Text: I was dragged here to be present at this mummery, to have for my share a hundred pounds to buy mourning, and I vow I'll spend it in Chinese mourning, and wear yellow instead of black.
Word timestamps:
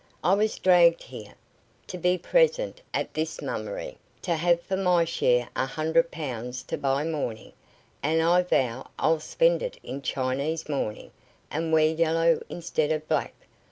I 0.23 0.33
was 0.33 0.57
dragged 0.57 1.03
here 1.03 1.35
to 1.85 1.95
be 1.99 2.17
present 2.17 2.81
at 2.91 3.13
this 3.13 3.39
mummery, 3.39 3.99
to 4.23 4.33
have 4.33 4.59
for 4.59 4.75
my 4.75 5.05
share 5.05 5.49
a 5.55 5.67
hundred 5.67 6.09
pounds 6.09 6.63
to 6.63 6.77
buy 6.79 7.03
mourning, 7.03 7.53
and 8.01 8.19
I 8.19 8.41
vow 8.41 8.89
I'll 8.97 9.19
spend 9.19 9.61
it 9.61 9.77
in 9.83 10.01
Chinese 10.01 10.67
mourning, 10.67 11.11
and 11.51 11.71
wear 11.71 11.85
yellow 11.89 12.41
instead 12.49 12.91
of 12.91 13.07
black. 13.07 13.33